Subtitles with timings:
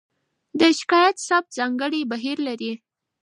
[0.59, 2.71] د شکایت ثبت ځانګړی بهیر لري.